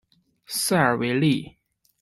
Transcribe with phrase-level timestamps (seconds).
[0.47, 1.57] 塞尔维利。